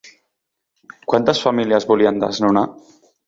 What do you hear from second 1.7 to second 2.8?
volien desnonar?